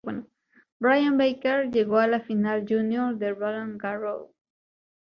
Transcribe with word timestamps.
Brian 0.79 1.15
Baker 1.15 1.69
llegó 1.69 1.99
a 1.99 2.07
la 2.07 2.21
final 2.21 2.65
júnior 2.67 3.19
de 3.19 3.33
Roland 3.35 3.79
Garros. 3.79 4.31